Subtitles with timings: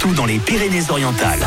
[0.00, 1.46] partout dans les Pyrénées-Orientales.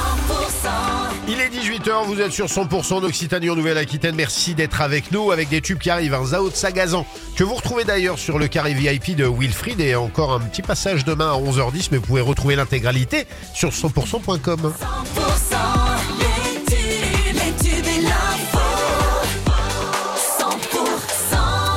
[1.28, 4.14] Il est 18h, vous êtes sur 100% d'Occitanie en Nouvelle-Aquitaine.
[4.16, 6.14] Merci d'être avec nous avec des tubes qui arrivent.
[6.14, 7.04] Un Zao de Sagazan
[7.36, 11.04] que vous retrouvez d'ailleurs sur le carré VIP de Wilfried et encore un petit passage
[11.04, 14.74] demain à 11h10, mais vous pouvez retrouver l'intégralité sur 100%.com.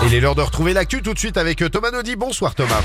[0.07, 2.17] Il est l'heure de retrouver l'actu tout de suite avec Thomas Naudy.
[2.17, 2.83] Bonsoir Thomas.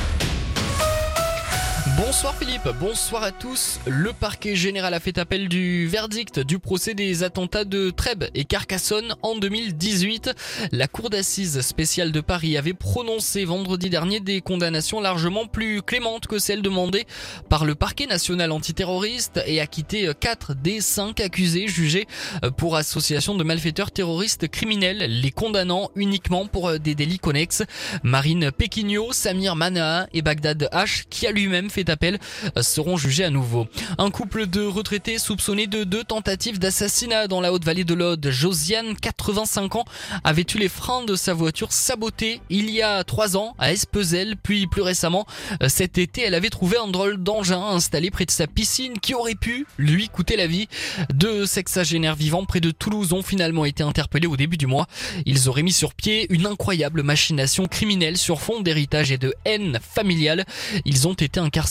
[1.98, 3.80] Bonsoir Philippe, bonsoir à tous.
[3.86, 8.46] Le parquet général a fait appel du verdict du procès des attentats de Trèbes et
[8.46, 10.32] Carcassonne en 2018.
[10.72, 16.28] La cour d'assises spéciale de Paris avait prononcé vendredi dernier des condamnations largement plus clémentes
[16.28, 17.06] que celles demandées
[17.50, 22.08] par le parquet national antiterroriste et acquitté 4 des 5 accusés jugés
[22.56, 27.64] pour association de malfaiteurs terroristes criminels, les condamnant uniquement pour des délits connexes.
[28.04, 32.20] Marine Péquignot, Samir Manaa et Bagdad H, qui a lui-même fait appel
[32.62, 33.68] seront jugés à nouveau.
[33.98, 38.30] Un couple de retraités soupçonnés de deux tentatives d'assassinat dans la haute vallée de l'Aude.
[38.30, 39.86] Josiane, 85 ans,
[40.24, 44.36] avait eu les freins de sa voiture sabotés il y a trois ans à Espezel,
[44.42, 45.26] puis plus récemment
[45.68, 49.36] cet été, elle avait trouvé un drôle d'engin installé près de sa piscine qui aurait
[49.36, 50.68] pu lui coûter la vie.
[51.14, 54.88] Deux sexagénaires vivants près de Toulouse ont finalement été interpellés au début du mois.
[55.26, 59.80] Ils auraient mis sur pied une incroyable machination criminelle sur fond d'héritage et de haine
[59.82, 60.46] familiale.
[60.86, 61.71] Ils ont été incarcérés.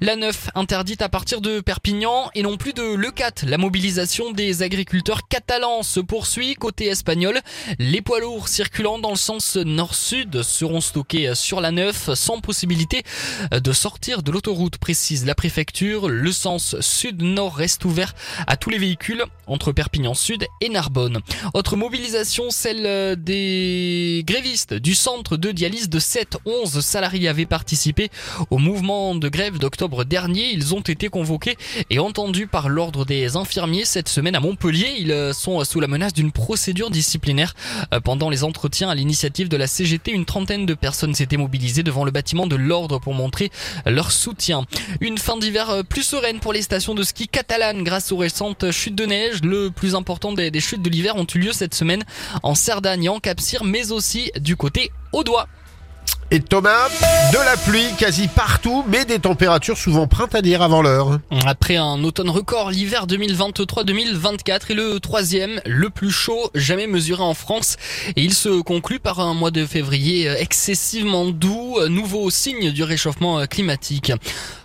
[0.00, 3.46] La 9 interdite à partir de Perpignan et non plus de Le 4.
[3.46, 7.40] La mobilisation des agriculteurs catalans se poursuit côté espagnol.
[7.80, 13.02] Les poids lourds circulant dans le sens nord-sud seront stockés sur la 9 sans possibilité
[13.50, 16.08] de sortir de l'autoroute, précise la préfecture.
[16.08, 18.14] Le sens sud-nord reste ouvert
[18.46, 21.18] à tous les véhicules entre Perpignan Sud et Narbonne.
[21.54, 28.10] Autre mobilisation, celle des grévistes du centre de dialyse de 7-11 salariés avaient participé
[28.50, 30.50] au mouvement de grève d'octobre dernier.
[30.52, 31.56] Ils ont été convoqués
[31.90, 34.94] et entendus par l'ordre des infirmiers cette semaine à Montpellier.
[34.98, 37.54] Ils sont sous la menace d'une procédure disciplinaire.
[38.04, 42.04] Pendant les entretiens à l'initiative de la CGT, une trentaine de personnes s'étaient mobilisées devant
[42.04, 43.50] le bâtiment de l'ordre pour montrer
[43.86, 44.64] leur soutien.
[45.00, 48.94] Une fin d'hiver plus sereine pour les stations de ski catalanes grâce aux récentes chutes
[48.94, 49.42] de neige.
[49.42, 52.04] Le plus important des, chutes de l'hiver ont eu lieu cette semaine
[52.42, 55.48] en Cerdagne et en Capcir, mais aussi du côté au doigt.
[56.34, 56.88] Et Thomas,
[57.32, 61.20] de la pluie quasi partout, mais des températures souvent printanières avant l'heure.
[61.46, 67.34] Après un automne record, l'hiver 2023-2024 est le troisième, le plus chaud jamais mesuré en
[67.34, 67.76] France.
[68.16, 73.46] Et il se conclut par un mois de février excessivement doux, nouveau signe du réchauffement
[73.46, 74.10] climatique.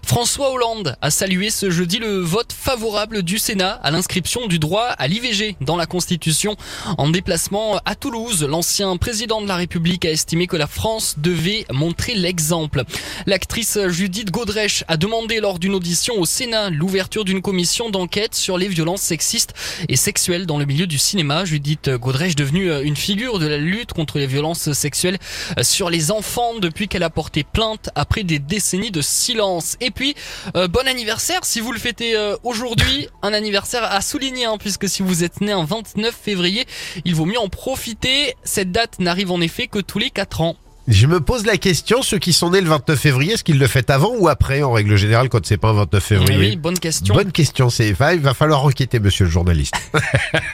[0.10, 4.86] François Hollande a salué ce jeudi le vote favorable du Sénat à l'inscription du droit
[4.86, 6.56] à l'IVG dans la Constitution.
[6.98, 11.68] En déplacement à Toulouse, l'ancien président de la République a estimé que la France devait
[11.72, 12.86] montrer l'exemple.
[13.28, 18.58] L'actrice Judith Godrèche a demandé lors d'une audition au Sénat l'ouverture d'une commission d'enquête sur
[18.58, 19.54] les violences sexistes
[19.90, 21.46] et sexuelles dans le milieu du cinéma.
[21.46, 25.20] Judith Godrèche devenue une figure de la lutte contre les violences sexuelles
[25.62, 29.78] sur les enfants depuis qu'elle a porté plainte après des décennies de silence.
[29.82, 30.16] Et puis,
[30.56, 34.88] euh, bon anniversaire si vous le fêtez euh, aujourd'hui, un anniversaire à souligner hein, puisque
[34.88, 36.66] si vous êtes né un 29 février,
[37.04, 38.34] il vaut mieux en profiter.
[38.46, 40.56] Cette date n'arrive en effet que tous les 4 ans.
[40.88, 43.68] Je me pose la question, ceux qui sont nés le 29 février, est-ce qu'ils le
[43.68, 46.80] fêtent avant ou après, en règle générale, quand c'est pas un 29 février Oui, bonne
[46.80, 47.14] question.
[47.14, 49.76] Bonne question, c'est, il va falloir enquêter, monsieur le journaliste.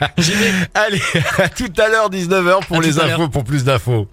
[0.74, 1.00] Allez,
[1.38, 4.08] à tout à l'heure, 19h pour À les infos, pour plus d'infos.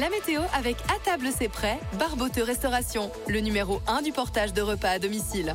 [0.00, 4.60] La météo avec À table c'est prêt, Barbote Restauration, le numéro 1 du portage de
[4.60, 5.54] repas à domicile.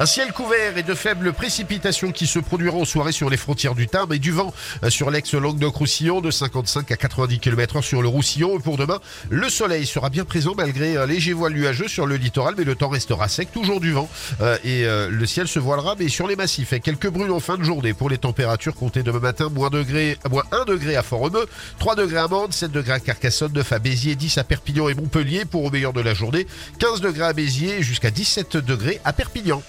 [0.00, 3.74] Un ciel couvert et de faibles précipitations qui se produiront en soirée sur les frontières
[3.74, 4.54] du Tarn et du vent
[4.84, 8.60] euh, sur l'ex-Languedoc-Roussillon de 55 à 90 km h sur le Roussillon.
[8.60, 12.54] Pour demain, le soleil sera bien présent malgré un léger voile nuageux sur le littoral,
[12.56, 14.08] mais le temps restera sec, toujours du vent
[14.40, 16.72] euh, et euh, le ciel se voilera, mais sur les massifs.
[16.72, 20.16] Et quelques brunes en fin de journée pour les températures comptées demain matin, moins, degré,
[20.30, 21.48] moins 1 degré à Fort-Romeu,
[21.80, 24.94] 3 degrés à Mende, 7 degrés à Carcassonne, 9 à Béziers, 10 à Perpignan et
[24.94, 26.46] Montpellier pour au meilleur de la journée,
[26.78, 29.60] 15 degrés à Béziers jusqu'à 17 degrés à Perpignan.